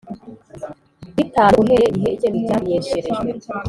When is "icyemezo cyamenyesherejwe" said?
2.13-3.29